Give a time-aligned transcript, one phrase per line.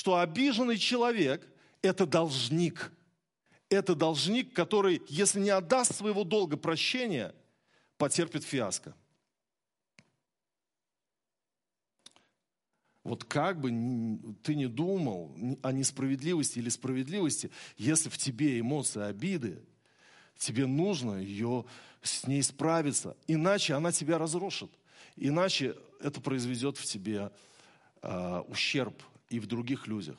[0.00, 1.46] что обиженный человек–
[1.82, 2.90] это должник.
[3.68, 7.34] Это должник, который, если не отдаст своего долга прощения,
[7.98, 8.94] потерпит фиаско.
[13.04, 13.68] Вот как бы
[14.42, 19.62] ты ни думал о несправедливости или справедливости, если в тебе эмоции обиды,
[20.38, 21.66] тебе нужно ее
[22.00, 24.70] с ней справиться, иначе она тебя разрушит,
[25.16, 27.30] иначе это произведет в тебе
[28.00, 28.94] э, ущерб
[29.30, 30.16] и в других людях.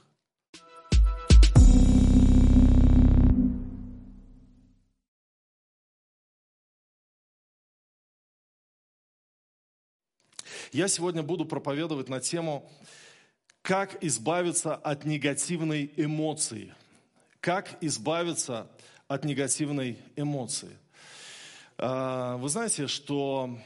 [10.71, 12.71] Я сегодня буду проповедовать на тему,
[13.61, 16.73] как избавиться от негативной эмоции.
[17.41, 18.71] Как избавиться
[19.09, 20.77] от негативной эмоции.
[21.77, 23.59] А, вы знаете, что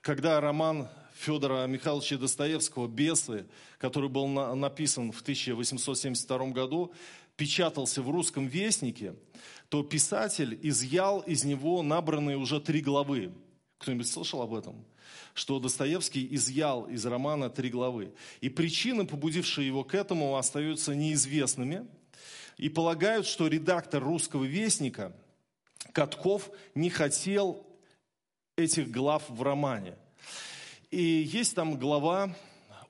[0.00, 3.46] когда роман Федора Михайловича Достоевского «Бесы»,
[3.78, 6.92] который был написан в 1872 году,
[7.36, 9.14] печатался в русском вестнике,
[9.68, 13.32] то писатель изъял из него набранные уже три главы.
[13.78, 14.84] Кто-нибудь слышал об этом?
[15.34, 18.14] что Достоевский изъял из романа три главы.
[18.40, 21.86] И причины, побудившие его к этому, остаются неизвестными.
[22.56, 25.12] И полагают, что редактор русского вестника
[25.92, 27.66] Катков не хотел
[28.56, 29.96] этих глав в романе.
[30.94, 32.36] И есть там глава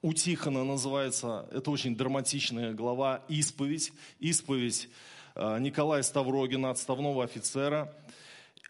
[0.02, 3.94] у Тихона называется, это очень драматичная глава «Исповедь».
[4.20, 4.90] Исповедь
[5.34, 7.96] э, Николая Ставрогина, отставного офицера.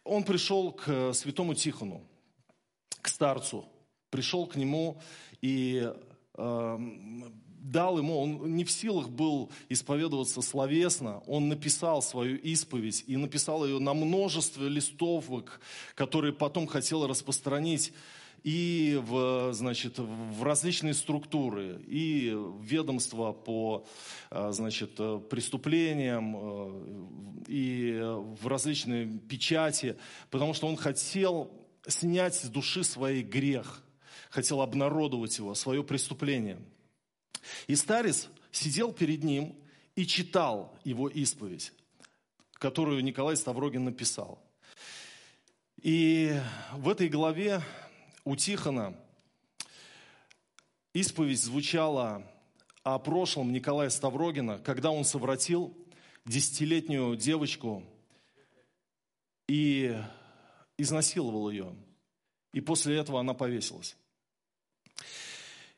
[0.04, 2.02] Он пришел к святому Тихону
[3.02, 3.64] к старцу,
[4.10, 5.00] пришел к нему
[5.42, 5.92] и
[6.34, 6.78] э,
[7.48, 13.66] дал ему, он не в силах был исповедоваться словесно, он написал свою исповедь и написал
[13.66, 15.60] ее на множестве листовок,
[15.96, 17.92] которые потом хотел распространить
[18.44, 23.86] и в, значит, в различные структуры, и ведомства по
[24.30, 24.96] э, значит,
[25.30, 29.96] преступлениям, э, и в различные печати,
[30.30, 31.50] потому что он хотел
[31.86, 33.82] снять с души своей грех,
[34.28, 36.60] хотел обнародовать его, свое преступление.
[37.66, 39.56] И старец сидел перед ним
[39.96, 41.72] и читал его исповедь,
[42.54, 44.38] которую Николай Ставрогин написал.
[45.80, 46.34] И
[46.72, 47.62] в этой главе
[48.24, 48.94] у Тихона
[50.94, 52.26] исповедь звучала
[52.82, 55.76] о прошлом Николая Ставрогина, когда он совратил
[56.24, 57.84] десятилетнюю девочку
[59.46, 59.98] и
[60.78, 61.76] изнасиловал ее.
[62.52, 63.96] И после этого она повесилась.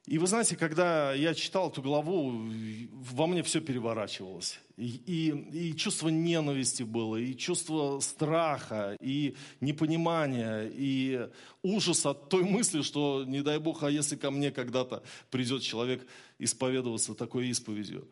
[0.07, 2.49] И вы знаете, когда я читал эту главу,
[2.93, 4.61] во мне все переворачивалось.
[4.77, 11.29] И, и, и чувство ненависти было, и чувство страха, и непонимания, и
[11.63, 16.07] ужас от той мысли, что, не дай Бог, а если ко мне когда-то придет человек
[16.39, 18.09] исповедоваться такой исповедью.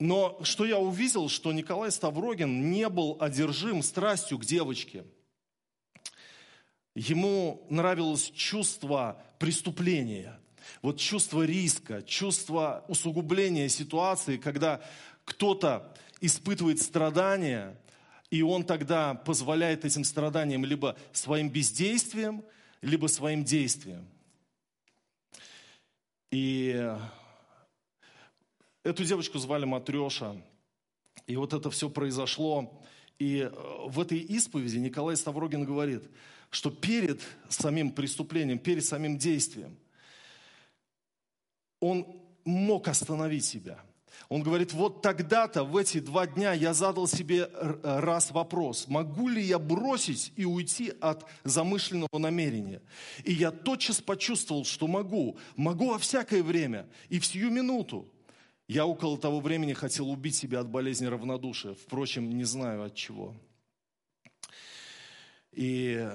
[0.00, 5.04] Но что я увидел, что Николай Ставрогин не был одержим страстью к девочке–
[6.94, 10.38] Ему нравилось чувство преступления,
[10.82, 14.80] вот чувство риска, чувство усугубления ситуации, когда
[15.24, 17.76] кто-то испытывает страдания,
[18.30, 22.44] и он тогда позволяет этим страданиям либо своим бездействием,
[22.82, 24.06] либо своим действием.
[26.30, 26.96] И
[28.84, 30.40] эту девочку звали Матреша.
[31.26, 32.82] И вот это все произошло.
[33.18, 33.50] И
[33.86, 36.04] в этой исповеди Николай Ставрогин говорит–
[36.50, 39.76] что перед самим преступлением, перед самим действием,
[41.80, 42.06] он
[42.44, 43.78] мог остановить себя.
[44.28, 47.50] Он говорит, вот тогда-то, в эти два дня я задал себе
[47.82, 52.80] раз вопрос, могу ли я бросить и уйти от замышленного намерения?
[53.24, 58.08] И я тотчас почувствовал, что могу, могу во всякое время и в сию минуту.
[58.68, 63.34] Я около того времени хотел убить себя от болезни равнодушия, впрочем, не знаю от чего.
[65.50, 66.08] И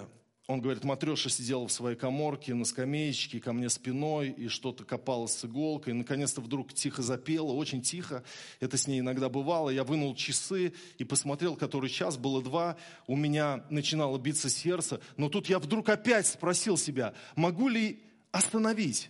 [0.47, 5.33] он говорит, Матреша сидела в своей коморке на скамеечке ко мне спиной и что-то копалась
[5.33, 5.93] с иголкой.
[5.93, 8.23] И наконец-то вдруг тихо запела, очень тихо.
[8.59, 9.71] Это с ней иногда бывало.
[9.71, 12.77] Я вынул часы и посмотрел, который час, было два.
[13.07, 15.01] У меня начинало биться сердце.
[15.17, 19.09] Но тут я вдруг опять спросил себя, могу ли остановить?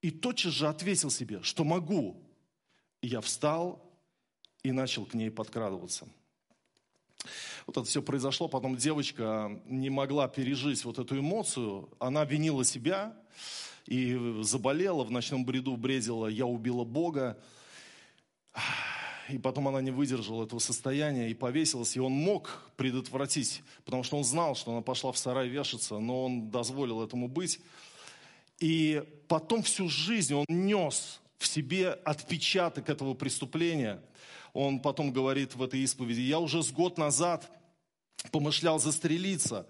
[0.00, 2.26] И тотчас же ответил себе, что могу.
[3.02, 3.84] И я встал
[4.62, 6.08] и начал к ней подкрадываться.
[7.66, 13.16] Вот это все произошло, потом девочка не могла пережить вот эту эмоцию, она винила себя
[13.86, 17.38] и заболела, в ночном бреду бредила «я убила Бога».
[19.28, 21.96] И потом она не выдержала этого состояния и повесилась.
[21.96, 26.24] И он мог предотвратить, потому что он знал, что она пошла в сарай вешаться, но
[26.24, 27.60] он дозволил этому быть.
[28.58, 34.02] И потом всю жизнь он нес в себе отпечаток этого преступления.
[34.52, 37.50] Он потом говорит в этой исповеди, я уже с год назад
[38.32, 39.66] помышлял застрелиться,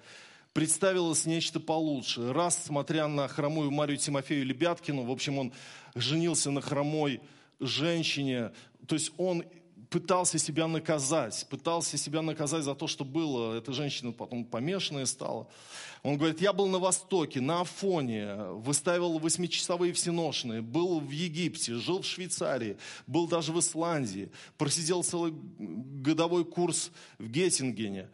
[0.53, 2.33] представилось нечто получше.
[2.33, 5.53] Раз, смотря на хромую Марию Тимофею Лебяткину, в общем, он
[5.95, 7.21] женился на хромой
[7.61, 8.53] женщине,
[8.87, 9.45] то есть он
[9.91, 13.57] пытался себя наказать, пытался себя наказать за то, что было.
[13.57, 15.49] Эта женщина потом помешанная стала.
[16.03, 22.01] Он говорит, я был на Востоке, на Афоне, выставил восьмичасовые всеношные, был в Египте, жил
[22.01, 28.09] в Швейцарии, был даже в Исландии, просидел целый годовой курс в Геттингене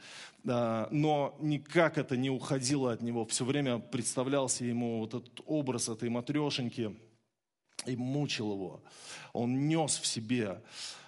[0.46, 3.26] но никак это не уходило от него.
[3.26, 6.94] Все время представлялся ему вот этот образ этой матрешеньки
[7.84, 8.81] и мучил его.
[9.32, 10.62] Он нес в себе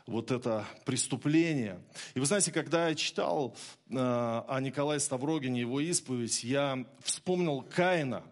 [0.08, 1.78] вот это преступление.
[2.14, 3.54] И вы знаете, когда я читал
[3.90, 8.22] э, о Николае Ставрогине, его исповедь, я вспомнил Каина.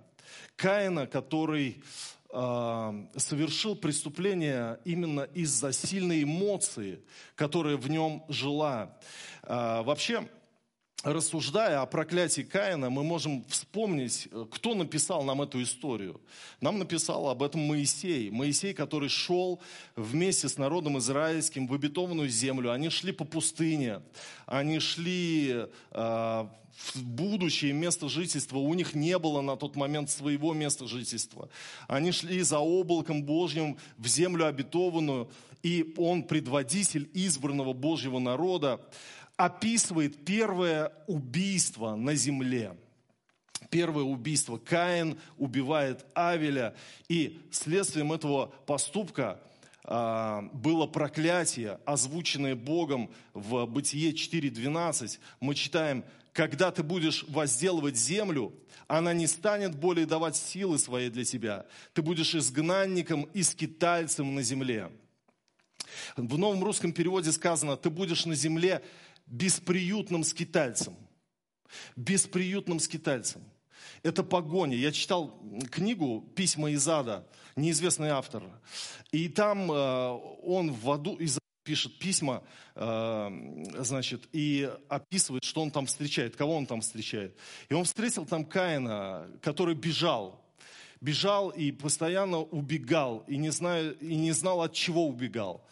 [0.57, 1.83] Каина, который
[2.33, 7.01] э, совершил преступление именно из-за сильной эмоции,
[7.35, 8.97] которая в нем жила.
[9.43, 10.27] Э, вообще,
[11.07, 16.21] рассуждая о проклятии Каина, мы можем вспомнить, э, кто написал нам эту историю.
[16.61, 18.29] Нам написал об этом Моисей.
[18.31, 19.61] Моисей, который шел
[19.95, 22.73] вместе с народом израильским в обетованную землю.
[22.73, 24.03] Они шли по пустыне,
[24.47, 26.47] они шли э,
[26.95, 28.59] в будущее место жительства.
[28.59, 31.49] У них не было на тот момент своего места жительства.
[31.87, 35.31] Они шли за облаком Божьим в землю обетованную.
[35.63, 38.81] И он предводитель избранного Божьего народа
[39.37, 42.77] описывает первое убийство на земле.
[43.71, 44.59] Первое убийство.
[44.59, 46.75] Каин убивает Авеля.
[47.09, 49.41] И следствием этого поступка
[49.85, 55.19] а, было проклятие, озвученное Богом в Бытие 4.12.
[55.41, 58.53] Мы читаем, когда ты будешь возделывать землю,
[58.89, 61.67] она не станет более давать силы своей для тебя.
[61.93, 64.91] Ты будешь изгнанником и скитальцем на земле.
[66.17, 68.83] В новом русском переводе сказано, ты будешь на земле
[69.27, 70.95] бесприютным скитальцем.
[71.97, 73.43] Бесприютным скитальцем.
[74.03, 74.77] Это погоня.
[74.77, 75.41] Я читал
[75.71, 77.27] книгу «Письма из ада»,
[77.57, 78.43] неизвестный автор.
[79.11, 80.09] И там э,
[80.43, 82.45] он в аду из пишет письма,
[82.77, 87.37] э, значит, и описывает, что он там встречает, кого он там встречает.
[87.69, 90.46] И он встретил там Каина, который бежал.
[91.01, 95.67] Бежал и постоянно убегал, и не, знаю, и не знал, от чего убегал.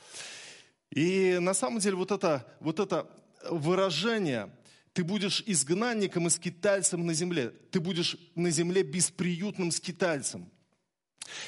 [0.91, 3.09] И на самом деле вот это, вот это
[3.51, 4.51] выражение
[4.93, 10.51] «ты будешь изгнанником и скитальцем на земле», «ты будешь на земле бесприютным скитальцем».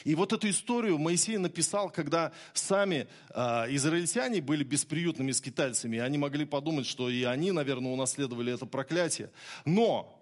[0.05, 3.40] И вот эту историю Моисей написал, когда сами э,
[3.75, 5.96] израильтяне были бесприютными скитальцами.
[5.96, 9.31] И они могли подумать, что и они, наверное, унаследовали это проклятие.
[9.64, 10.15] Но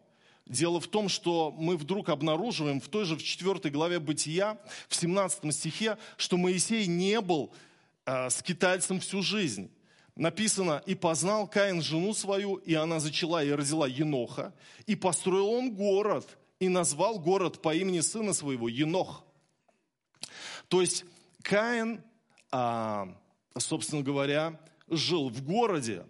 [0.46, 4.58] Дело в том, что мы вдруг обнаруживаем в той же в 4 главе Бытия,
[4.88, 7.52] в 17 стихе, что Моисей не был
[8.04, 9.70] э, скитальцем всю жизнь
[10.16, 14.54] написано, и познал Каин жену свою, и она зачала и родила Еноха,
[14.86, 19.24] и построил он город, и назвал город по имени сына своего Енох.
[20.68, 21.04] То есть
[21.42, 22.02] Каин,
[22.50, 23.08] а,
[23.58, 26.06] собственно говоря, жил в городе,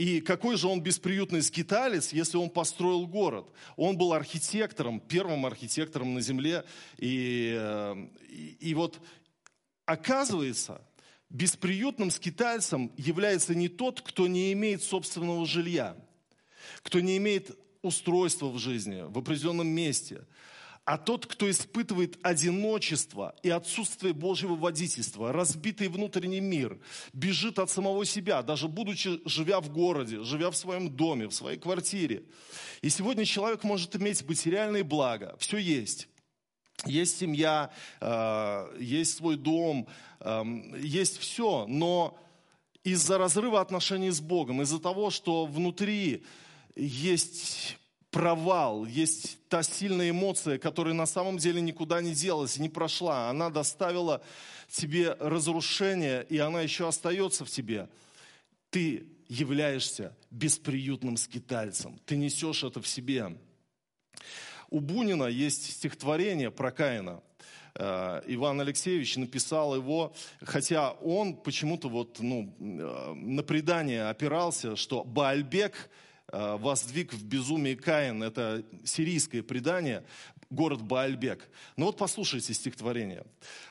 [0.00, 3.46] и какой же он бесприютный скиталец, если он построил город?
[3.76, 6.64] Он был архитектором, первым архитектором на земле.
[6.96, 8.98] И, э, и, и вот
[9.84, 10.80] оказывается,
[11.28, 15.94] бесприютным скитальцем является не тот, кто не имеет собственного жилья,
[16.82, 17.50] кто не имеет
[17.82, 20.24] устройства в жизни, в определенном месте,
[20.84, 26.78] а тот, кто испытывает одиночество и отсутствие Божьего водительства, разбитый внутренний мир,
[27.12, 31.58] бежит от самого себя, даже будучи, живя в городе, живя в своем доме, в своей
[31.58, 32.24] квартире.
[32.82, 36.08] И сегодня человек может иметь материальные блага, все есть.
[36.86, 37.70] Есть семья,
[38.00, 39.86] э, есть свой дом,
[40.20, 42.18] эм, есть все, но
[42.84, 46.24] из-за разрыва отношений с Богом, из-за того, что внутри
[46.74, 47.76] есть
[48.10, 53.30] провал, есть та сильная эмоция, которая на самом деле никуда не делась, не прошла.
[53.30, 54.22] Она доставила
[54.68, 57.88] тебе разрушение, и она еще остается в тебе.
[58.70, 62.00] Ты являешься бесприютным скитальцем.
[62.04, 63.36] Ты несешь это в себе.
[64.70, 67.22] У Бунина есть стихотворение про Каина.
[67.74, 70.12] Э, Иван Алексеевич написал его,
[70.42, 75.90] хотя он почему-то вот, ну, э, на предание опирался, что Баальбек
[76.32, 78.22] воздвиг в безумии Каин.
[78.22, 80.04] Это сирийское предание,
[80.50, 81.48] город Баальбек.
[81.76, 83.24] Ну вот послушайте стихотворение.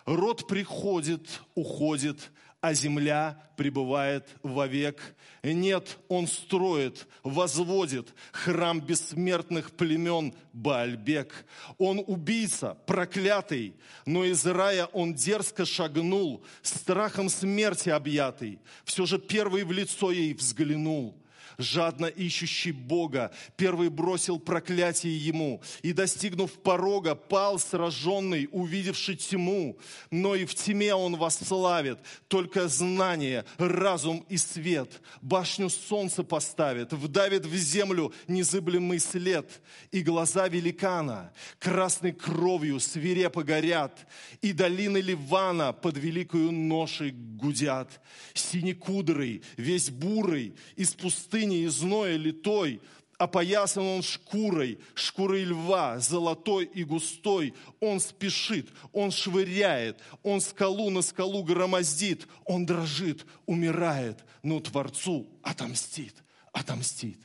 [0.06, 5.16] «Род приходит, уходит, а земля пребывает вовек.
[5.44, 11.46] Нет, он строит, возводит храм бессмертных племен Баальбек.
[11.78, 13.76] Он убийца, проклятый,
[14.06, 18.60] но из рая он дерзко шагнул, страхом смерти объятый.
[18.84, 21.16] Все же первый в лицо ей взглянул–
[21.60, 29.78] жадно ищущий Бога, первый бросил проклятие ему, и, достигнув порога, пал сраженный, увидевший тьму.
[30.10, 35.02] Но и в тьме он восславит, только знание, разум и свет.
[35.22, 39.62] Башню солнца поставит, вдавит в землю незыблемый след.
[39.92, 44.08] И глаза великана красной кровью свирепо горят,
[44.42, 48.00] и долины Ливана под великою ношей гудят.
[48.34, 52.82] Синекудрый, весь бурый, из пустыни пустыне и зное литой,
[53.18, 57.54] опоясан он шкурой, шкурой льва, золотой и густой.
[57.80, 66.16] Он спешит, он швыряет, он скалу на скалу громоздит, он дрожит, умирает, но Творцу отомстит,
[66.54, 67.20] отомстит.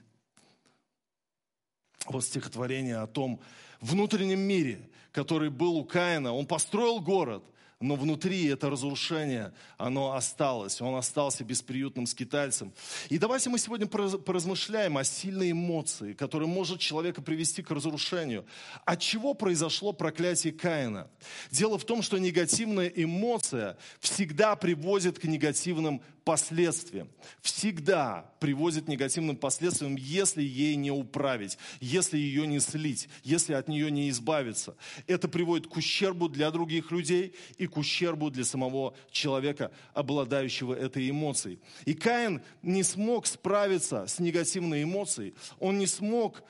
[2.07, 3.41] Вот стихотворение о том
[3.81, 6.35] внутреннем мире, который был у Каина.
[6.35, 7.43] Он построил город,
[7.85, 10.81] но внутри это разрушение, оно осталось.
[10.81, 12.73] Он остался бесприютным скитальцем.
[13.11, 18.47] И давайте мы сегодня поразмышляем о сильной эмоции, которая может человека привести к разрушению.
[18.87, 21.09] От чего произошло проклятие Каина?
[21.51, 27.09] Дело в том, что негативная эмоция всегда приводит к негативным последствиям.
[27.43, 33.69] Всегда приводит к негативным последствиям, если ей не управить, если ее не слить, если от
[33.69, 34.77] нее не избавиться.
[35.07, 41.09] Это приводит к ущербу для других людей и к ущербу для самого человека, обладающего этой
[41.11, 41.61] эмоцией.
[41.85, 46.43] И Каин не смог справиться с негативной эмоцией, он не смог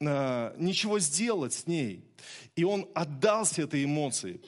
[0.00, 2.04] э, ничего сделать с ней.
[2.56, 4.40] И он отдался этой эмоции.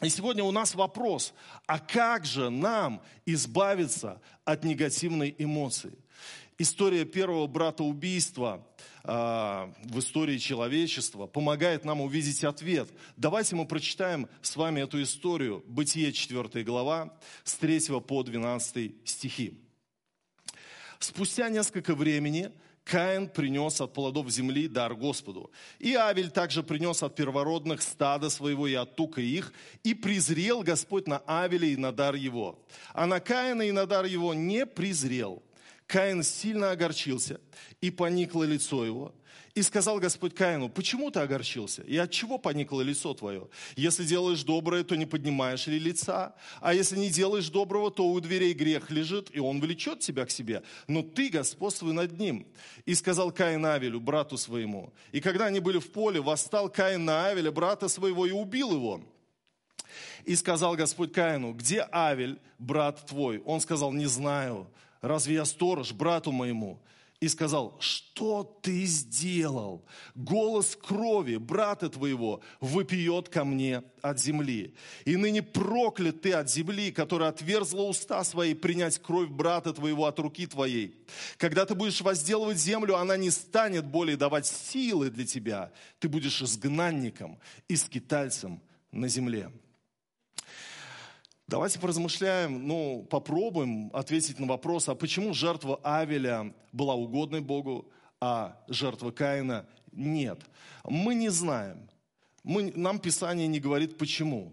[0.00, 1.34] И сегодня у нас вопрос,
[1.66, 5.98] а как же нам избавиться от негативной эмоции?
[6.56, 8.64] История первого брата убийства
[9.02, 12.88] э, в истории человечества помогает нам увидеть ответ.
[13.16, 15.64] Давайте мы прочитаем с вами эту историю.
[15.66, 19.60] Бытие 4 глава с 3 по 12 стихи.
[21.00, 22.52] Спустя несколько времени
[22.90, 25.50] Каин принес от плодов земли дар Господу.
[25.78, 29.52] И Авель также принес от первородных стада своего и от тука их,
[29.84, 32.58] и презрел Господь на Авеля и на дар его.
[32.94, 35.42] А на Каина и на дар его не презрел.
[35.86, 37.40] Каин сильно огорчился,
[37.82, 39.14] и поникло лицо его.
[39.58, 41.82] И сказал Господь Каину, почему ты огорчился?
[41.82, 43.48] И от чего поникло лицо твое?
[43.74, 46.36] Если делаешь доброе, то не поднимаешь ли лица?
[46.60, 50.30] А если не делаешь доброго, то у дверей грех лежит, и он влечет тебя к
[50.30, 50.62] себе.
[50.86, 52.46] Но ты господствуй над ним.
[52.86, 54.92] И сказал Каин Авелю, брату своему.
[55.10, 59.02] И когда они были в поле, восстал Каин на Авеля, брата своего, и убил его.
[60.24, 63.42] И сказал Господь Каину, где Авель, брат твой?
[63.44, 64.68] Он сказал, не знаю.
[65.00, 66.78] Разве я сторож брату моему?
[67.20, 69.84] И сказал, что ты сделал?
[70.14, 74.74] Голос крови брата твоего выпьет ко мне от земли.
[75.04, 80.18] И ныне проклят ты от земли, которая отверзла уста свои принять кровь брата твоего от
[80.20, 80.94] руки твоей.
[81.38, 85.72] Когда ты будешь возделывать землю, она не станет более давать силы для тебя.
[85.98, 89.50] Ты будешь изгнанником и скитальцем на земле.
[91.48, 97.90] Давайте поразмышляем, ну, попробуем ответить на вопрос, а почему жертва Авеля была угодной Богу,
[98.20, 100.42] а жертва Каина нет.
[100.84, 101.88] Мы не знаем.
[102.44, 104.52] Мы, нам Писание не говорит почему.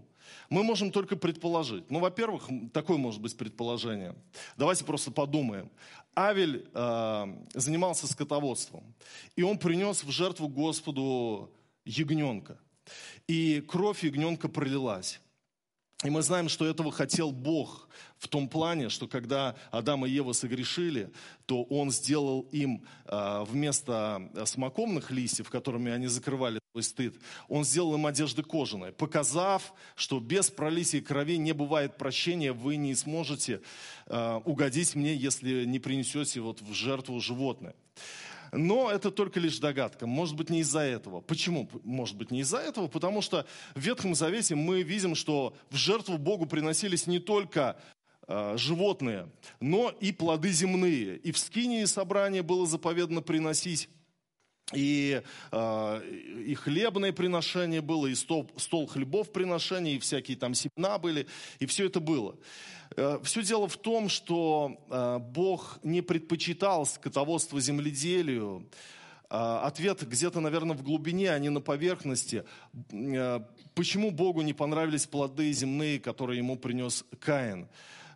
[0.50, 1.92] Мы можем только предположить.
[1.92, 4.16] Ну, во-первых, такое может быть предположение.
[4.56, 5.70] Давайте просто подумаем.
[6.16, 7.26] Авель э,
[7.56, 8.96] занимался скотоводством,
[9.36, 11.52] и он принес в жертву Господу
[11.84, 12.58] ягненка.
[13.28, 15.20] И кровь ягненка пролилась.
[16.04, 17.88] И мы знаем, что этого хотел Бог
[18.18, 21.10] в том плане, что когда Адам и Ева согрешили,
[21.46, 27.16] то Он сделал им а, вместо смоковных листьев, которыми они закрывали свой стыд,
[27.48, 32.94] Он сделал им одежды кожаные, показав, что без пролития крови не бывает прощения, вы не
[32.94, 33.62] сможете
[34.08, 37.74] а, угодить мне, если не принесете вот в жертву животное.
[38.56, 40.08] Но это только лишь догадка.
[40.08, 41.22] Может быть, не из-за этого.
[41.22, 41.70] Почему?
[41.84, 43.46] Может быть, не из-за этого, потому что
[43.76, 47.78] в Ветхом Завете мы видим, что в жертву Богу приносились не только
[48.28, 51.18] э, животные, но и плоды земные.
[51.18, 53.90] И в скинии собрания было заповедано приносить
[54.74, 56.02] и, э,
[56.46, 61.28] и хлебное приношение было, и стол, стол хлебов приношения, и всякие там семена были,
[61.60, 62.36] и все это было.
[62.96, 68.68] Э, все дело в том, что э, Бог не предпочитал скотоводство земледелию.
[69.30, 72.44] Э, ответ где-то, наверное, в глубине, а не на поверхности.
[73.76, 77.68] Почему Богу не понравились плоды земные, которые ему принес Каин?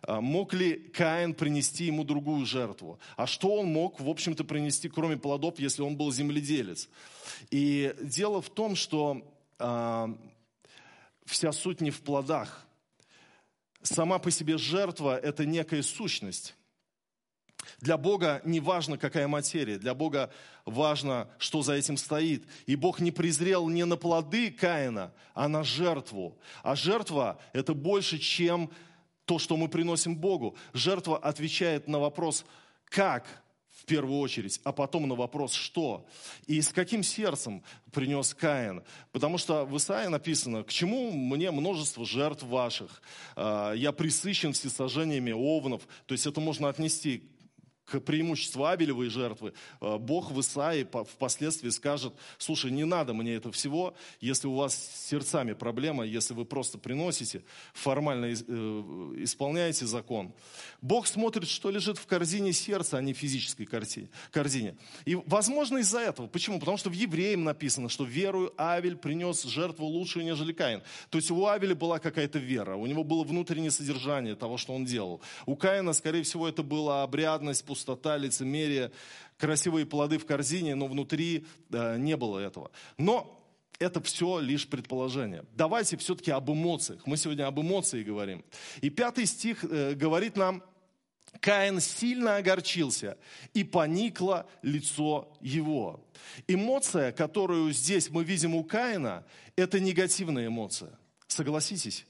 [0.06, 2.98] Мог ли Каин принести ему другую жертву?
[3.16, 6.88] А что он мог, в общем-то, принести, кроме плодов, если он был земледелец?
[7.50, 9.22] И дело в том, что
[9.58, 10.08] э,
[11.24, 12.66] вся суть не в плодах.
[13.82, 16.54] Сама по себе жертва– это некая сущность.
[17.80, 20.30] Для Бога не важно, какая материя, для Бога
[20.64, 22.44] важно, что за этим стоит.
[22.66, 26.38] И Бог не презрел не на плоды Каина, а на жертву.
[26.62, 28.70] А жертва– это больше, чем
[29.24, 30.56] то, что мы приносим Богу.
[30.72, 32.44] Жертва отвечает на вопрос
[32.84, 33.26] «как?»,
[33.80, 36.06] в первую очередь, а потом на вопрос «что?».
[36.46, 37.62] И с каким сердцем
[37.92, 38.82] принес Каин?
[39.12, 43.02] Потому что в Исаии написано «К чему мне множество жертв ваших?
[43.36, 45.82] А, я присыщен всесожжениями овнов».
[46.06, 47.30] То есть это можно отнести
[47.90, 53.50] к преимуществу Абелевой жертвы, э, Бог в Исаии впоследствии скажет, слушай, не надо мне это
[53.50, 57.42] всего, если у вас с сердцами проблема, если вы просто приносите,
[57.72, 58.32] формально э,
[59.18, 60.32] исполняете закон.
[60.80, 64.76] Бог смотрит, что лежит в корзине сердца, а не в физической корзине.
[65.04, 66.26] И, возможно, из-за этого.
[66.28, 66.60] Почему?
[66.60, 70.82] Потому что в Евреям написано, что верую Авель принес жертву лучшую, нежели Каин.
[71.10, 74.84] То есть у Авеля была какая-то вера, у него было внутреннее содержание того, что он
[74.84, 75.20] делал.
[75.46, 77.79] У Каина, скорее всего, это была обрядность, пустота,
[78.16, 78.92] лицемерие,
[79.38, 82.70] красивые плоды в корзине, но внутри э, не было этого.
[82.98, 83.36] Но
[83.78, 85.44] это все лишь предположение.
[85.56, 87.06] Давайте все-таки об эмоциях.
[87.06, 88.44] Мы сегодня об эмоциях говорим.
[88.82, 90.62] И пятый стих э, говорит нам,
[91.40, 93.16] Каин сильно огорчился,
[93.54, 96.04] и поникло лицо его.
[96.48, 99.24] Эмоция, которую здесь мы видим у Каина,
[99.56, 100.98] это негативная эмоция.
[101.28, 102.04] Согласитесь?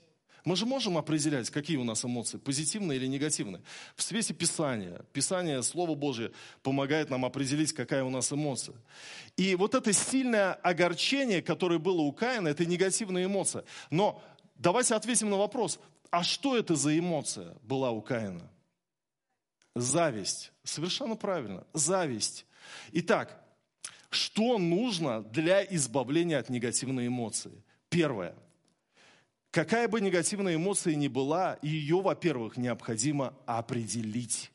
[0.45, 3.63] Мы же можем определять, какие у нас эмоции, позитивные или негативные.
[3.95, 6.33] В свете Писания, Писание, Слово Божье
[6.63, 8.77] помогает нам определить, какая у нас эмоция.
[9.37, 13.65] И вот это сильное огорчение, которое было у Каина, это негативная эмоция.
[13.91, 14.23] Но
[14.57, 15.79] давайте ответим на вопрос,
[16.11, 18.51] а что это за эмоция была у Каина?
[19.75, 20.53] Зависть.
[20.65, 21.65] Совершенно правильно.
[21.73, 22.47] Зависть.
[22.93, 23.45] Итак,
[24.11, 27.53] что нужно для избавления от негативной эмоции?
[27.89, 28.35] Первое–
[29.51, 34.53] Какая бы негативная эмоция ни была, ее, во-первых, необходимо определить.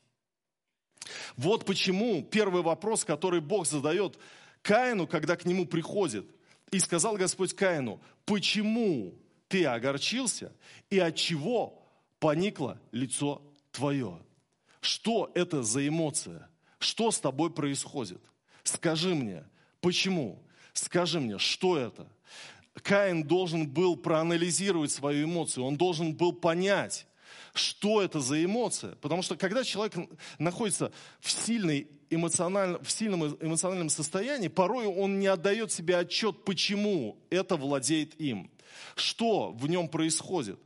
[1.36, 4.18] Вот почему первый вопрос, который Бог задает
[4.62, 6.26] Каину, когда к нему приходит.
[6.72, 9.14] И сказал Господь Каину, почему
[9.48, 10.52] ты огорчился
[10.90, 11.86] и от чего
[12.18, 14.18] поникло лицо твое?
[14.80, 16.48] Что это за эмоция?
[16.78, 18.20] Что с тобой происходит?
[18.64, 19.44] Скажи мне,
[19.80, 20.42] почему?
[20.72, 22.08] Скажи мне, что это?
[22.82, 27.06] Каин должен был проанализировать свою эмоцию, он должен был понять,
[27.54, 28.96] что это за эмоция.
[28.96, 29.94] Потому что когда человек
[30.38, 32.78] находится в, сильной эмоциональ...
[32.82, 38.50] в сильном эмоциональном состоянии, порой он не отдает себе отчет, почему это владеет им,
[38.94, 40.60] что в нем происходит.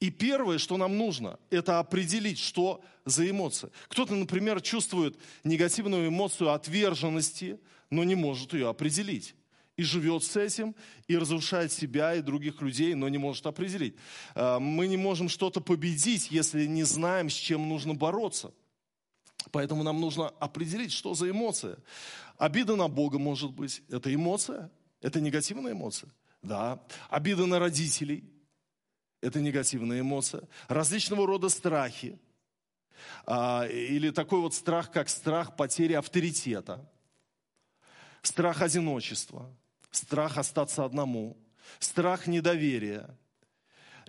[0.00, 3.70] И первое, что нам нужно, это определить, что за эмоция.
[3.88, 9.36] Кто-то, например, чувствует негативную эмоцию отверженности, но не может ее определить
[9.82, 10.74] и живет с этим,
[11.08, 13.96] и разрушает себя и других людей, но не может определить.
[14.34, 18.54] А, мы не можем что-то победить, если не знаем, с чем нужно бороться.
[19.50, 21.78] Поэтому нам нужно определить, что за эмоция.
[22.38, 23.82] Обида на Бога может быть.
[23.90, 24.70] Это эмоция?
[25.00, 26.10] Это негативная эмоция?
[26.42, 26.80] Да.
[27.10, 28.24] Обида на родителей?
[29.20, 30.48] Это негативная эмоция.
[30.68, 32.20] Различного рода страхи.
[33.26, 36.88] А, или такой вот страх, как страх потери авторитета.
[38.22, 39.52] Страх одиночества
[39.92, 41.36] страх остаться одному,
[41.78, 43.16] страх недоверия.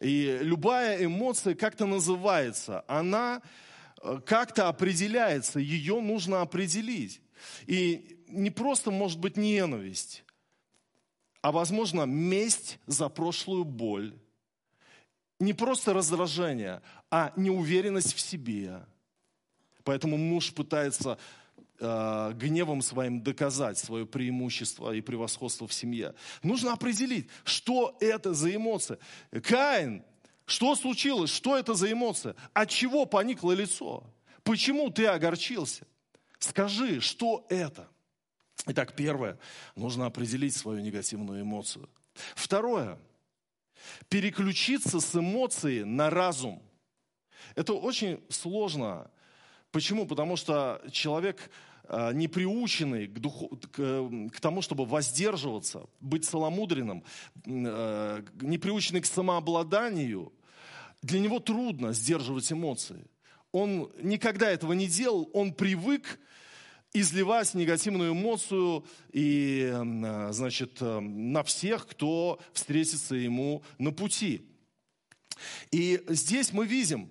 [0.02, 3.42] И любая эмоция как-то называется, она
[4.02, 7.22] э, как-то определяется, ее нужно определить.
[7.68, 10.24] И не просто может быть ненависть,
[11.42, 14.18] а возможно месть за прошлую боль.
[15.40, 18.86] Не просто раздражение, а неуверенность в себе.
[19.84, 21.18] Поэтому муж пытается
[21.86, 26.16] Э, гневом своим доказать свое преимущество и превосходство в семье.
[26.42, 29.00] Нужно определить, что это за эмоция.
[29.44, 30.06] Каин,
[30.46, 31.30] что случилось?
[31.30, 32.36] Что это за эмоция?
[32.54, 34.06] От чего поникло лицо?
[34.44, 35.86] Почему ты огорчился?
[36.40, 37.90] Скажи, что это?
[38.68, 39.38] Итак, первое,
[39.76, 41.90] нужно определить свою негативную эмоцию.
[42.34, 42.98] Второе,
[44.08, 46.64] переключиться с эмоции на разум.
[47.56, 49.12] Это очень сложно.
[49.72, 50.06] Почему?
[50.06, 51.52] Потому что человек
[51.90, 57.04] не приученный к, духу, к, к тому, чтобы воздерживаться, быть целомудренным,
[57.46, 60.32] э, не приученный к самообладанию,
[61.02, 63.06] для него трудно сдерживать эмоции.
[63.52, 66.20] Он никогда этого не делал, он привык
[66.94, 74.48] изливать негативную эмоцию и, э, значит, на всех, кто встретится ему на пути.
[75.72, 77.10] И здесь мы видим,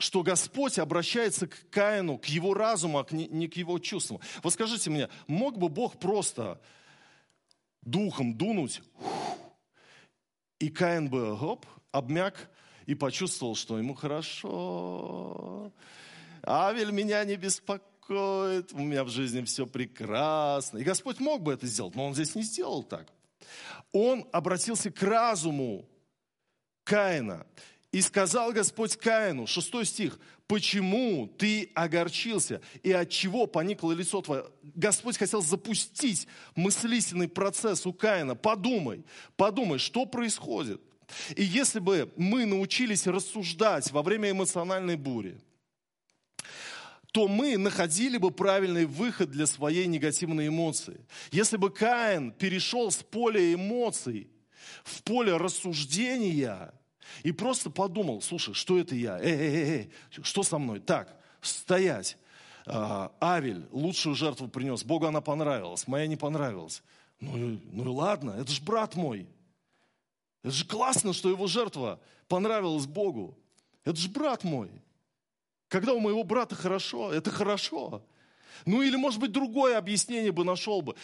[0.00, 4.20] что Господь обращается к Каину, к его разуму, а не к его чувствам.
[4.42, 6.60] Вот скажите мне, мог бы Бог просто
[7.82, 8.82] духом дунуть,
[10.58, 12.50] и Каин бы, хоп, обмяк
[12.86, 15.72] и почувствовал, что ему хорошо.
[16.42, 20.78] Авель меня не беспокоит, у меня в жизни все прекрасно.
[20.78, 23.12] И Господь мог бы это сделать, но он здесь не сделал так.
[23.92, 25.86] Он обратился к разуму
[26.84, 27.46] Каина.
[27.92, 34.44] И сказал Господь Каину, шестой стих, почему ты огорчился и от чего поникло лицо твое?
[34.62, 38.36] Господь хотел запустить мыслительный процесс у Каина.
[38.36, 39.04] Подумай,
[39.36, 40.80] подумай, что происходит.
[41.34, 45.40] И если бы мы научились рассуждать во время эмоциональной бури,
[47.12, 51.04] то мы находили бы правильный выход для своей негативной эмоции.
[51.32, 54.30] Если бы Каин перешел с поля эмоций
[54.84, 56.72] в поле рассуждения
[57.22, 59.18] и просто подумал, слушай, что это я?
[59.18, 60.80] Эй, эй, эй, эй что со мной?
[60.80, 62.16] Так, стоять.
[62.66, 66.82] А, Авель лучшую жертву принес, Богу она понравилась, моя не понравилась.
[67.20, 69.26] Ну, ну и ладно, это же брат мой.
[70.42, 73.36] Это же классно, что его жертва понравилась Богу.
[73.84, 74.70] Это же брат мой.
[75.68, 78.02] Когда у моего брата хорошо, это хорошо.
[78.66, 80.96] Ну или, может быть, другое объяснение бы нашел бы.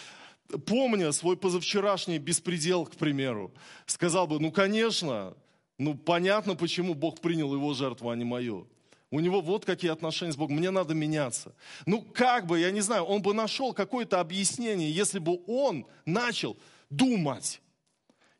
[0.67, 3.53] Помня свой позавчерашний беспредел, к примеру,
[3.87, 5.35] сказал бы, ну, конечно,
[5.79, 8.67] ну, понятно, почему Бог принял его жертву, а не мою.
[9.11, 10.57] У него вот какие отношения с Богом.
[10.57, 11.55] Мне надо меняться.
[11.85, 16.57] Ну, как бы, я не знаю, он бы нашел какое-то объяснение, если бы он начал
[16.91, 17.61] думать,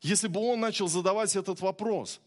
[0.01, 2.19] если бы он начал задавать этот вопрос.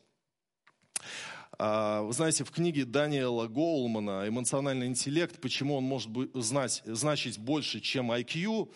[1.59, 5.39] А, вы знаете, в книге Даниэла Гоулмана «Эмоциональный интеллект.
[5.41, 8.73] Почему он может знать, значить больше, чем IQ»,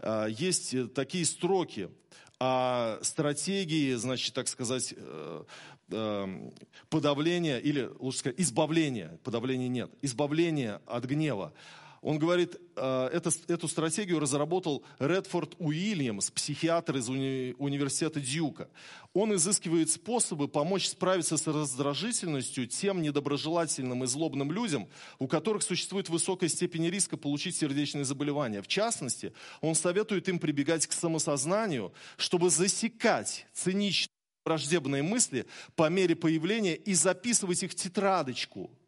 [0.00, 1.88] а, есть такие строки
[2.40, 5.44] о стратегии, значит, так сказать, э,
[5.90, 6.50] э,
[6.88, 11.52] подавления или, лучше сказать, избавления, подавления нет, избавления от гнева.
[12.02, 18.70] Он говорит, это, эту стратегию разработал Редфорд Уильямс, психиатр из уни, университета Дьюка.
[19.12, 26.08] Он изыскивает способы помочь справиться с раздражительностью тем недоброжелательным и злобным людям, у которых существует
[26.08, 28.62] высокая степень риска получить сердечные заболевания.
[28.62, 34.08] В частности, он советует им прибегать к самосознанию, чтобы засекать циничные
[34.46, 35.44] враждебные мысли
[35.76, 38.70] по мере появления и записывать их в тетрадочку–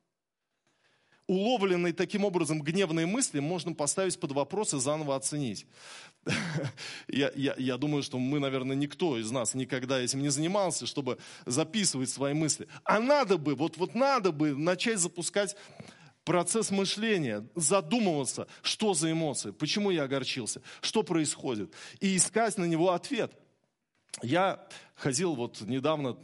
[1.32, 5.66] уловленные таким образом гневные мысли можно поставить под вопрос и заново оценить.
[7.08, 11.18] Я, я, я думаю, что мы, наверное, никто из нас никогда этим не занимался, чтобы
[11.46, 12.68] записывать свои мысли.
[12.84, 15.56] А надо бы, вот, вот надо бы начать запускать
[16.24, 22.92] процесс мышления, задумываться, что за эмоции, почему я огорчился, что происходит, и искать на него
[22.92, 23.32] ответ.
[24.22, 24.64] Я
[24.94, 26.16] ходил вот недавно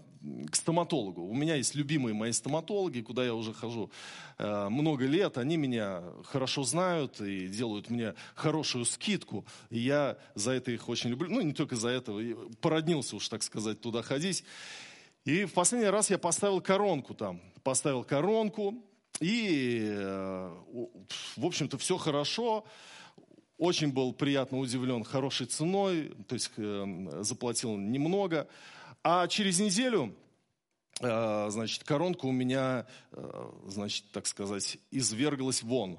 [0.50, 1.22] к стоматологу.
[1.22, 3.90] У меня есть любимые мои стоматологи, куда я уже хожу
[4.38, 5.38] э, много лет.
[5.38, 9.44] Они меня хорошо знают и делают мне хорошую скидку.
[9.70, 11.30] И я за это их очень люблю.
[11.30, 12.12] Ну, не только за это.
[12.60, 14.44] Породнился уж, так сказать, туда ходить.
[15.24, 17.40] И в последний раз я поставил коронку там.
[17.62, 18.74] Поставил коронку.
[19.20, 20.52] И, э,
[21.36, 22.64] в общем-то, все хорошо.
[23.56, 26.12] Очень был приятно удивлен хорошей ценой.
[26.26, 28.48] То есть э, заплатил немного.
[29.04, 30.14] А через неделю,
[31.00, 35.98] э, значит, коронка у меня, э, значит, так сказать, изверглась вон.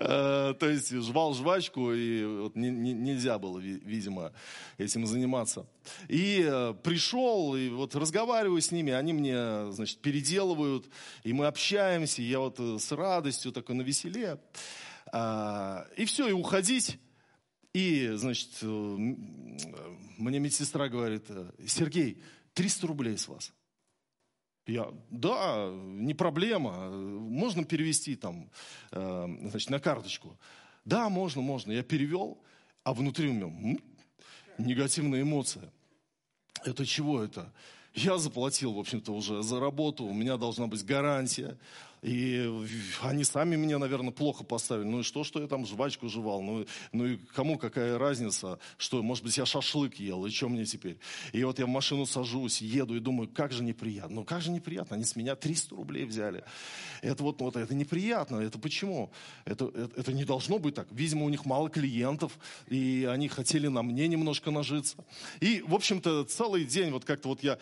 [0.00, 2.20] Э, то есть жвал жвачку, и
[2.54, 4.32] нельзя было, видимо,
[4.76, 5.66] этим заниматься.
[6.08, 10.88] И пришел, и вот разговариваю с ними, они мне, значит, переделывают,
[11.24, 14.38] и мы общаемся, я вот с радостью такой на веселе.
[15.12, 16.98] И все, и уходить
[17.78, 22.20] и, значит, э, мне медсестра говорит, э, Сергей,
[22.54, 23.52] 300 рублей с вас.
[24.66, 28.50] Я, да, не проблема, можно перевести там,
[28.90, 30.36] э, значит, на карточку.
[30.84, 31.70] Да, можно, можно.
[31.70, 32.42] Я перевел,
[32.82, 33.78] а внутри у меня
[34.58, 35.72] негативная эмоция.
[36.64, 37.52] Это чего это?
[37.94, 41.56] Я заплатил, в общем-то, уже за работу, у меня должна быть гарантия.
[42.02, 42.48] И
[43.02, 44.86] они сами меня, наверное, плохо поставили.
[44.86, 46.42] Ну и что, что я там жвачку жевал?
[46.42, 48.58] Ну, ну и кому какая разница?
[48.76, 50.98] Что, может быть, я шашлык ел, и что мне теперь?
[51.32, 54.16] И вот я в машину сажусь, еду и думаю, как же неприятно.
[54.16, 56.44] Ну как же неприятно, они с меня 300 рублей взяли.
[57.02, 58.36] Это вот, вот это неприятно.
[58.36, 59.10] Это почему?
[59.44, 60.88] Это, это, это не должно быть так.
[60.90, 64.96] Видимо, у них мало клиентов, и они хотели на мне немножко нажиться.
[65.40, 67.58] И, в общем-то, целый день вот как-то вот я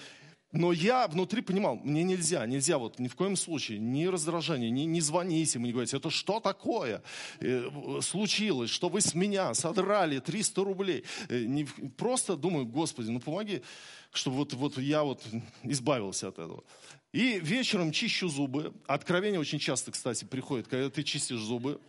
[0.57, 4.83] Но я внутри понимал, мне нельзя, нельзя вот ни в коем случае, ни раздражение, ни,
[4.83, 7.03] не звоните ему, не говорите, это что такое
[7.41, 7.69] э,
[8.01, 11.05] случилось, что вы с меня содрали 300 рублей.
[11.29, 13.63] Э, не, просто думаю, Господи, ну помоги,
[14.13, 15.23] чтобы вот, вот я вот
[15.63, 16.65] избавился от этого.
[17.13, 18.73] И вечером чищу зубы.
[18.87, 21.81] Откровение очень часто, кстати, приходит, когда ты чистишь зубы.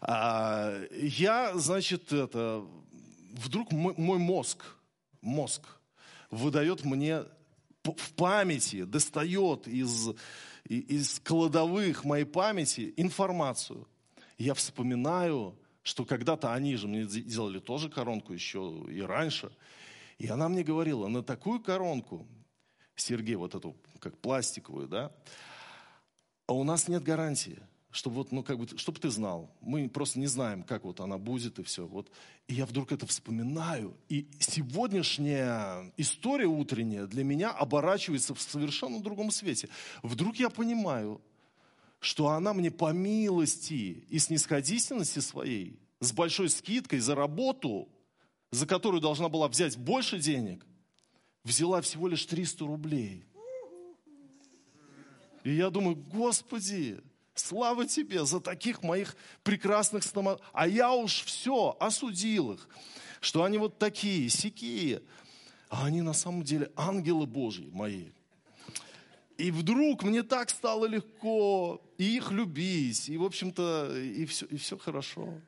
[0.00, 2.64] А, я, значит, это,
[3.32, 4.64] вдруг мой, мой мозг,
[5.22, 5.62] мозг
[6.34, 7.24] выдает мне
[7.82, 10.10] в памяти, достает из,
[10.64, 13.86] из кладовых моей памяти информацию.
[14.38, 19.54] Я вспоминаю, что когда-то они же мне делали тоже коронку еще и раньше.
[20.18, 22.26] И она мне говорила, на такую коронку,
[22.96, 25.12] Сергей, вот эту, как пластиковую, да,
[26.46, 27.58] а у нас нет гарантии–
[27.94, 29.48] чтобы вот, ну, как бы, чтобы ты знал.
[29.60, 31.86] Мы просто не знаем, как вот она будет и все.
[31.86, 32.10] Вот.
[32.48, 33.96] И я вдруг это вспоминаю.
[34.08, 39.68] И сегодняшняя история утренняя для меня оборачивается в совершенно другом свете.
[40.02, 41.20] Вдруг я понимаю,
[42.00, 47.88] что она мне по милости и снисходительности своей, с большой скидкой за работу,
[48.50, 50.66] за которую должна была взять больше денег,
[51.44, 53.24] взяла всего лишь 300 рублей.
[55.44, 57.00] И я думаю, Господи,
[57.34, 60.48] Слава тебе за таких моих прекрасных стоматологов.
[60.52, 62.68] А я уж все осудил их,
[63.20, 65.02] что они вот такие, сякие.
[65.68, 68.10] А они на самом деле ангелы Божьи мои.
[69.36, 74.56] И вдруг мне так стало легко и их любить, и, в общем-то, и все, и
[74.56, 75.40] все хорошо.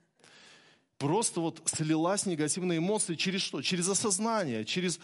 [0.98, 3.62] Просто вот слилась негативная эмоция через что?
[3.62, 4.98] Через осознание, через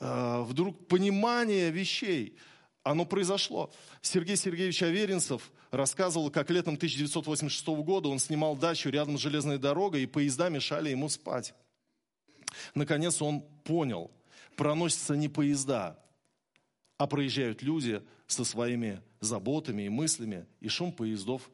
[0.00, 2.38] э, вдруг понимание вещей.
[2.84, 3.72] Оно произошло.
[4.00, 10.02] Сергей Сергеевич Аверинцев– рассказывал, как летом 1986 года он снимал дачу рядом с железной дорогой,
[10.02, 11.54] и поезда мешали ему спать.
[12.74, 14.10] Наконец он понял,
[14.56, 15.98] проносятся не поезда,
[16.96, 21.50] а проезжают люди со своими заботами и мыслями, и шум поездов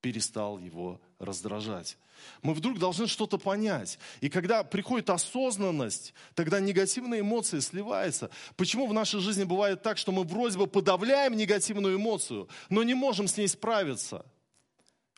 [0.00, 1.96] перестал его раздражать.
[2.42, 3.98] Мы вдруг должны что-то понять.
[4.20, 8.30] И когда приходит осознанность, тогда негативные эмоции сливаются.
[8.56, 12.94] Почему в нашей жизни бывает так, что мы вроде бы подавляем негативную эмоцию, но не
[12.94, 14.24] можем с ней справиться?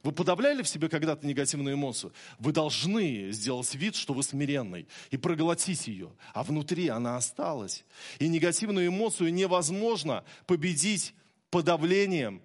[0.03, 2.13] Вы подавляли в себе когда-то негативную эмоцию?
[2.41, 6.11] Вы должны сделать вид, что вы смиренный, и проглотить ее.
[6.35, 7.85] А внутри она осталась.
[8.19, 11.15] И негативную эмоцию невозможно победить
[11.51, 12.43] подавлением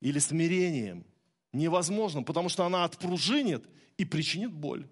[0.00, 1.04] или смирением.
[1.52, 3.64] Невозможно, потому что она отпружинит
[3.96, 4.88] и причинит боль.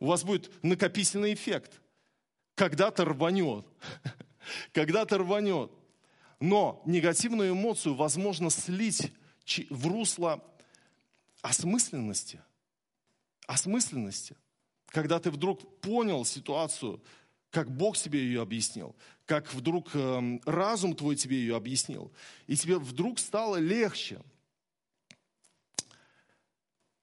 [0.00, 1.80] У вас будет накопительный эффект.
[2.54, 3.64] Когда-то рванет.
[4.72, 5.70] Когда-то рванет.
[6.40, 9.12] Но негативную эмоцию возможно слить
[9.70, 10.44] в русло
[11.40, 12.40] осмысленности.
[13.46, 14.36] Осмысленности.
[14.86, 17.00] Когда ты вдруг понял ситуацию,
[17.50, 18.96] как Бог себе ее объяснил,
[19.26, 22.10] как вдруг э, разум твой тебе ее объяснил,
[22.46, 24.20] и тебе вдруг стало легче.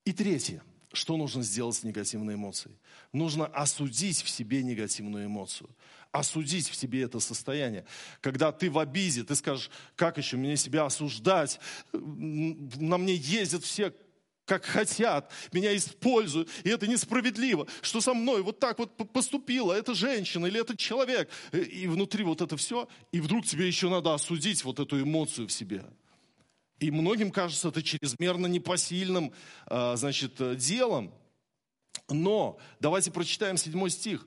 [0.05, 0.63] И третье.
[0.91, 2.75] Что нужно сделать с негативной эмоцией?
[3.13, 5.69] Нужно осудить в себе негативную эмоцию.
[6.11, 7.85] Осудить в себе это состояние.
[8.21, 11.59] Когда ты в обиде, ты скажешь, как еще мне себя осуждать?
[11.93, 13.93] На мне ездят все
[14.45, 19.93] как хотят, меня используют, и это несправедливо, что со мной вот так вот поступила эта
[19.93, 21.29] женщина или этот человек.
[21.53, 25.51] И внутри вот это все, и вдруг тебе еще надо осудить вот эту эмоцию в
[25.51, 25.85] себе.
[26.79, 29.33] И многим кажется это чрезмерно непосильным
[29.65, 31.13] а, значит, делом.
[32.07, 34.25] Но давайте прочитаем седьмой стих.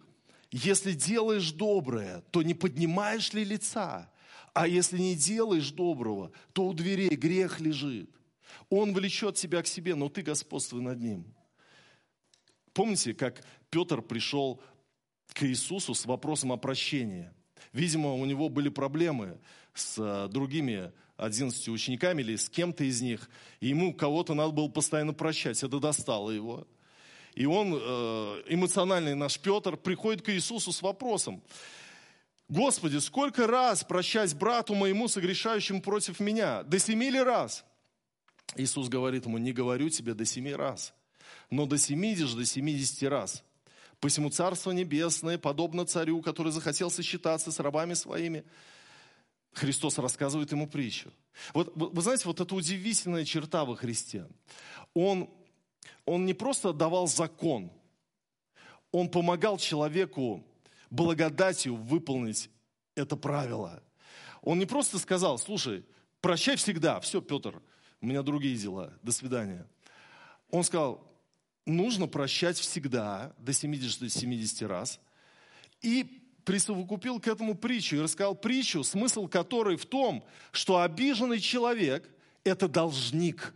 [0.50, 4.10] Если делаешь доброе, то не поднимаешь ли лица?
[4.52, 8.10] А если не делаешь доброго, то у дверей грех лежит.
[8.68, 11.24] Он влечет тебя к себе, но ты господствуй над ним.
[12.74, 14.62] Помните, как Петр пришел
[15.32, 17.30] к Иисусу с вопросом о прощении?
[17.72, 19.38] Видимо, у него были проблемы
[19.72, 23.30] с а, другими 11 учениками или с кем-то из них,
[23.60, 26.66] и ему кого-то надо было постоянно прощать, это достало его.
[27.34, 31.42] И он, э, эмоциональный наш Петр, приходит к Иисусу с вопросом,
[32.48, 36.62] Господи, сколько раз прощать брату моему, согрешающему против меня?
[36.64, 37.64] До семи ли раз?
[38.56, 40.92] Иисус говорит ему, не говорю тебе до семи раз,
[41.48, 43.42] но до семидишь, до семидесяти раз.
[44.00, 48.44] Посему Царство Небесное, подобно царю, который захотел сосчитаться с рабами своими,
[49.52, 51.12] Христос рассказывает ему притчу.
[51.54, 54.26] Вот, вы знаете, вот эта удивительная черта во Христе.
[54.94, 55.30] Он,
[56.04, 57.70] он не просто давал закон,
[58.90, 60.44] он помогал человеку
[60.90, 62.50] благодатью выполнить
[62.94, 63.82] это правило.
[64.42, 65.84] Он не просто сказал, слушай,
[66.20, 67.62] прощай всегда, все, Петр,
[68.00, 69.66] у меня другие дела, до свидания.
[70.50, 71.06] Он сказал,
[71.64, 75.00] нужно прощать всегда, до 70, до 70 раз,
[75.80, 82.08] и присовокупил к этому притчу и рассказал притчу, смысл которой в том, что обиженный человек–
[82.44, 83.54] это должник.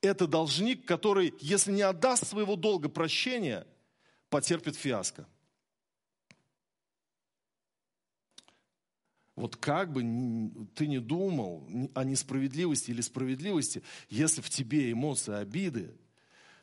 [0.00, 3.66] Это должник, который, если не отдаст своего долга прощения,
[4.28, 5.26] потерпит фиаско.
[9.34, 10.02] Вот как бы
[10.74, 15.94] ты ни думал о несправедливости или справедливости, если в тебе эмоции обиды,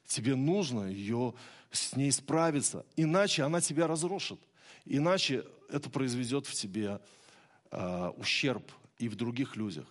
[0.05, 1.33] тебе нужно ее
[1.71, 4.39] с ней справиться, иначе она тебя разрушит.
[4.85, 6.99] Иначе это произведет в тебе
[7.71, 9.85] э, ущерб и в других людях.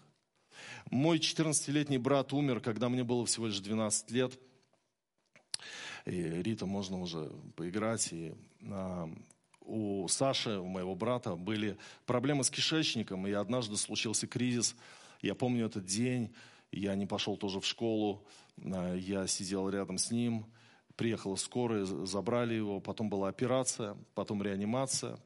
[0.90, 4.38] Мой 14-летний брат умер, когда мне было всего лишь 12 лет.
[6.05, 8.12] И Рита, можно уже поиграть.
[8.12, 9.09] И, э,
[9.68, 14.74] у Саши, у моего брата, были проблемы с кишечником, и однажды случился кризис.
[15.20, 16.35] Я помню этот день,
[16.72, 18.24] я не пошел тоже в школу,
[18.57, 20.46] я сидел рядом с ним,
[20.98, 25.18] приехала скорая, забрали его, потом была операция, потом реанимация,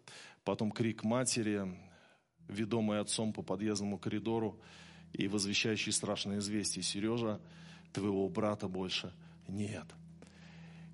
[0.45, 1.67] потом крик матери,
[2.47, 4.61] ведомый отцом по подъездному коридору
[5.13, 7.41] и возвещающий страшное известие, Сережа,
[7.93, 9.13] твоего брата больше
[9.49, 9.87] нет–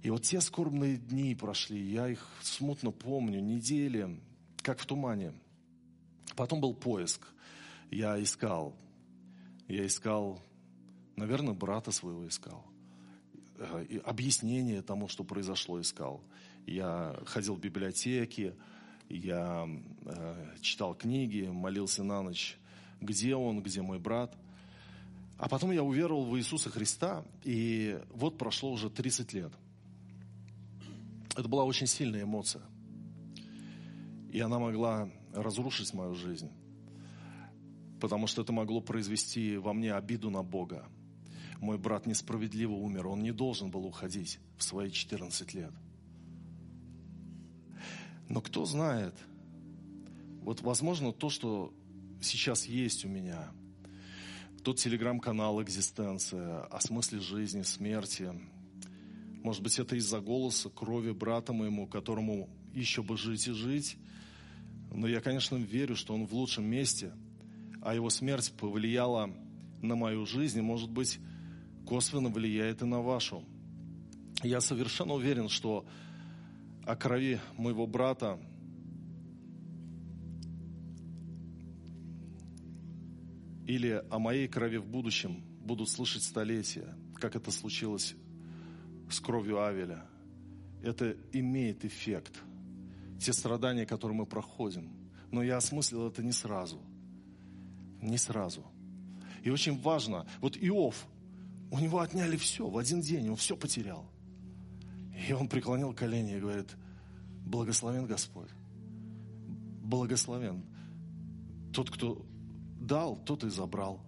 [0.02, 4.20] и вот те скорбные дни прошли, я их смутно помню, недели,
[4.62, 5.32] как в тумане.
[6.36, 7.26] Потом был поиск.
[7.90, 8.76] Я искал.
[9.66, 10.40] Я искал,
[11.16, 12.64] наверное, брата своего искал.
[13.58, 16.22] Э, объяснение тому, что произошло, искал.
[16.66, 18.54] Я ходил в библиотеки,
[19.08, 19.68] я
[20.04, 22.56] э, читал книги, молился на ночь,
[23.00, 24.36] где он, где мой брат.
[25.38, 29.52] А потом я уверовал в Иисуса Христа, и вот прошло уже 30 лет–
[31.38, 32.62] это была очень сильная эмоция.
[34.32, 36.50] И она могла разрушить мою жизнь.
[38.00, 40.88] Потому что это могло произвести во мне обиду на Бога.
[41.60, 43.08] Мой брат несправедливо умер.
[43.08, 45.72] Он не должен был уходить в свои 14 лет.
[48.28, 49.14] Но кто знает,
[50.42, 51.72] вот возможно то, что
[52.20, 53.48] сейчас есть у меня,
[54.62, 58.32] тот телеграм-канал «Экзистенция» о смысле жизни, смерти,
[59.42, 63.96] может быть, это из-за голоса, крови брата моему, которому еще бы жить и жить.
[64.90, 67.12] Но я, конечно, верю, что он в лучшем месте,
[67.80, 69.30] а его смерть повлияла
[69.80, 71.18] на мою жизнь и, может быть,
[71.88, 73.42] косвенно влияет и на вашу.
[74.42, 75.86] Я совершенно уверен, что
[76.84, 78.38] о крови моего брата
[83.66, 88.14] или о моей крови в будущем будут слышать столетия, как это случилось
[89.10, 90.04] с кровью Авеля,
[90.82, 92.42] это имеет эффект.
[93.18, 94.92] Те страдания, которые мы проходим.
[95.30, 96.82] Но я осмыслил это не сразу.
[98.02, 98.62] Не сразу.
[99.42, 101.08] И очень важно, вот Иов,
[101.70, 104.10] у него отняли все в один день, он все потерял.
[105.28, 106.76] И он преклонил колени и говорит,
[107.44, 108.48] благословен Господь.
[109.82, 110.64] Благословен.
[111.72, 112.24] Тот, кто
[112.80, 114.00] дал, тот и забрал.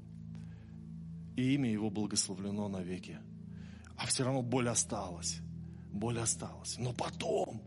[1.37, 3.19] И имя его благословлено навеки.
[3.97, 5.41] А все равно боль осталась.
[5.93, 6.79] Боль осталась.
[6.79, 7.63] Но потом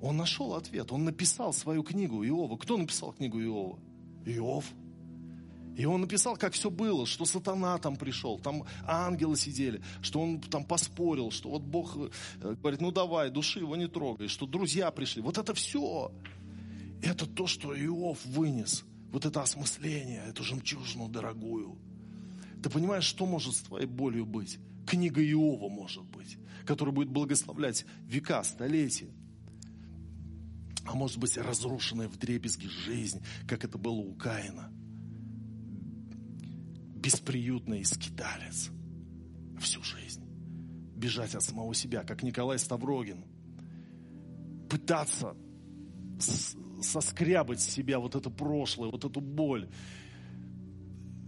[0.00, 0.92] он нашел ответ.
[0.92, 2.56] Он написал свою книгу Иова.
[2.56, 3.78] Кто написал книгу Иова?
[4.24, 4.64] Иов.
[5.78, 10.40] И он написал, как все было, что сатана там пришел, там ангелы сидели, что он
[10.40, 14.90] там поспорил, что вот Бог э, говорит, ну давай, души его не трогай, что друзья
[14.90, 15.22] пришли.
[15.22, 16.12] Вот это все.
[17.00, 18.84] Это то, что Иов вынес.
[19.12, 21.78] Вот это осмысление, эту жемчужину дорогую.
[22.60, 24.58] Ты понимаешь, что может с твоей болью быть?
[24.88, 29.10] книга Иова, может быть, которая будет благословлять века, столетия.
[30.86, 34.72] А может быть, разрушенная в дребезги жизнь, как это было у Каина.
[37.00, 38.70] Бесприютный скиталец
[39.60, 40.24] всю жизнь.
[40.96, 43.24] Бежать от самого себя, как Николай Ставрогин.
[44.68, 45.36] Пытаться
[46.82, 49.68] соскрябать с себя вот это прошлое, вот эту боль.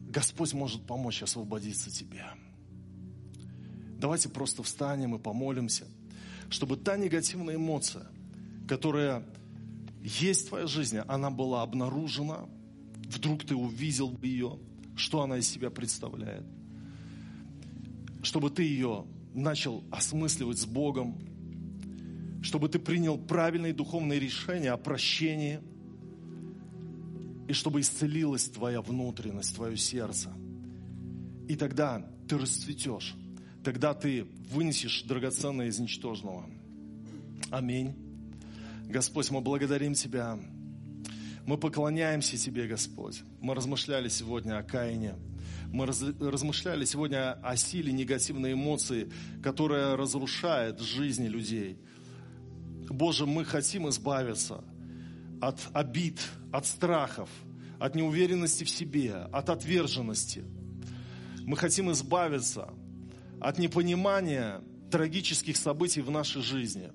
[0.09, 2.35] Господь может помочь освободиться тебя.
[3.99, 5.87] Давайте просто встанем и помолимся,
[6.49, 8.07] чтобы та негативная эмоция,
[8.67, 9.25] которая
[10.03, 12.49] есть в твоей жизни, она была обнаружена,
[13.07, 14.59] вдруг ты увидел ее,
[15.01, 16.45] что она из себя представляет,
[18.23, 21.19] чтобы ты ее начал осмысливать с Богом,
[22.43, 25.61] чтобы ты принял правильные духовные решения о прощении,
[27.49, 30.31] и чтобы исцелилась твоя внутренность, твое сердце.
[31.49, 33.17] И тогда ты расцветешь
[33.63, 36.47] тогда ты вынесешь драгоценное из ничтожного.
[37.51, 37.95] Аминь.
[38.87, 40.39] Господь, мы благодарим Тебя.
[41.51, 43.23] Мы поклоняемся Тебе, Господь.
[43.41, 45.17] Мы размышляли сегодня о Каине.
[45.73, 49.11] Мы раз, размышляли сегодня о силе негативной эмоции,
[49.43, 51.77] которая разрушает жизни людей.
[52.89, 54.63] Боже, мы хотим избавиться
[55.41, 56.21] от обид,
[56.53, 57.29] от страхов,
[57.81, 60.45] от неуверенности в себе, от отверженности.
[61.41, 62.73] Мы хотим избавиться
[63.41, 64.61] от непонимания
[64.93, 66.93] трагических событий в нашей жизни.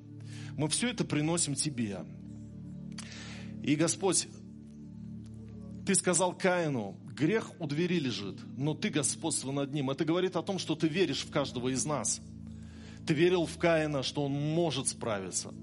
[0.55, 2.05] Мы все это приносим Тебе.
[3.61, 4.29] И, Господь,
[5.85, 9.91] Ты сказал Каину, грех у двери лежит, но Ты господство над ним.
[9.91, 12.21] Это говорит о том, что Ты веришь в каждого из нас.
[13.05, 15.53] Ты верил в Каина, что он может справиться.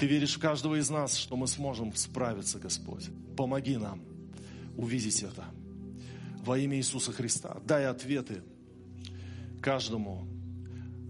[0.00, 3.08] Ты веришь в каждого из нас, что мы сможем справиться, Господь.
[3.36, 4.02] Помоги нам
[4.76, 5.44] увидеть это.
[6.44, 7.58] Во имя Иисуса Христа.
[7.64, 8.42] Дай ответы
[9.62, 10.26] каждому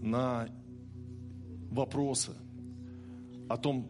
[0.02, 0.48] на
[1.70, 2.32] вопросы
[3.48, 3.88] о том,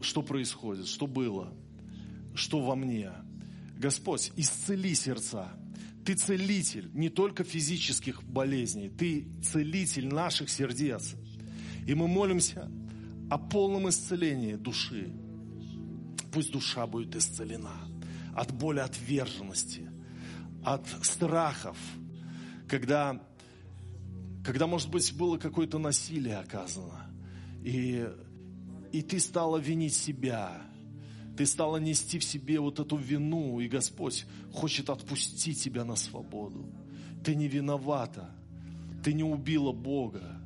[0.00, 1.52] что происходит, что было,
[2.34, 3.10] что во мне.
[3.80, 5.48] Господь, исцели сердца.
[6.04, 11.14] Ты целитель не только физических болезней, ты целитель наших сердец.
[11.86, 12.70] И мы молимся
[13.30, 15.10] о полном исцелении души.
[16.30, 17.74] Пусть душа будет исцелена
[18.36, 19.90] от боли отверженности,
[20.62, 21.78] от страхов,
[22.68, 23.26] когда
[24.44, 27.10] когда, может быть, было какое-то насилие оказано,
[27.62, 28.08] и,
[28.92, 30.69] и ты стала винить себя,
[31.36, 36.68] ты стала нести в себе вот эту вину, и Господь хочет отпустить тебя на свободу.
[37.24, 38.30] Ты не виновата,
[39.04, 40.40] ты не убила Бога.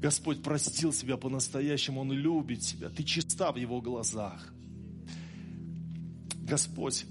[0.00, 4.52] Господь простил тебя по-настоящему, Он любит тебя, ты чиста в Его глазах.
[6.42, 7.06] Господь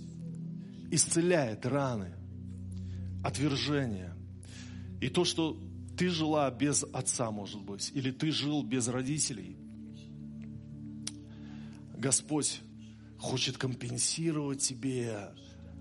[0.92, 2.12] исцеляет раны,
[3.24, 4.16] отвержения–
[5.04, 5.60] и то, что
[5.98, 9.58] ты жила без отца, может быть, или ты жил без родителей,
[12.04, 12.60] Господь
[13.18, 15.30] хочет компенсировать тебе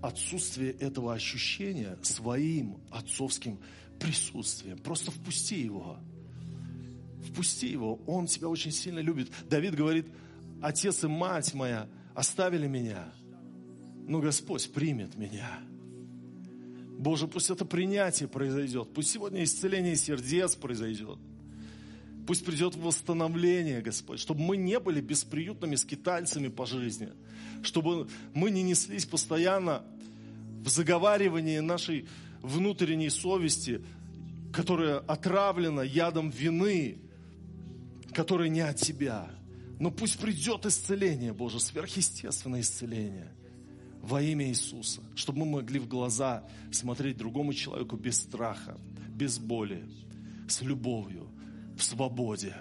[0.01, 3.59] отсутствие этого ощущения своим отцовским
[3.99, 4.77] присутствием.
[4.77, 5.97] Просто впусти его.
[7.27, 7.95] Впусти его.
[8.07, 9.33] Он тебя очень сильно любит.
[9.49, 10.07] Давид говорит,
[10.61, 13.13] отец и мать моя оставили меня,
[14.07, 15.59] но Господь примет меня.
[16.99, 18.93] Боже, пусть это принятие произойдет.
[18.93, 21.19] Пусть сегодня исцеление сердец произойдет.
[22.25, 27.09] Пусть придет восстановление, Господь, чтобы мы не были бесприютными скитальцами по жизни,
[27.63, 29.83] чтобы мы не неслись постоянно
[30.63, 32.07] в заговаривании нашей
[32.41, 33.83] внутренней совести,
[34.53, 36.97] которая отравлена ядом вины,
[38.13, 39.29] которая не от Тебя.
[39.79, 43.31] Но пусть придет исцеление, Боже, сверхъестественное исцеление–
[44.03, 48.77] во имя Иисуса, чтобы мы могли в глаза смотреть другому человеку без страха,
[49.15, 49.85] без боли,
[50.49, 51.29] с любовью,
[51.77, 52.55] в свободе,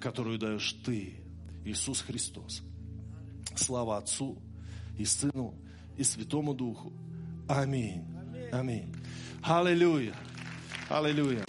[0.00, 1.16] которую даешь Ты,
[1.64, 2.62] Иисус Христос.
[3.56, 4.38] Слава Отцу
[4.98, 5.54] и Сыну
[5.96, 6.92] и Святому Духу.
[7.48, 8.04] Аминь.
[8.52, 8.94] Аминь.
[9.42, 10.14] Аллилуйя.
[10.88, 11.44] Аллилуйя.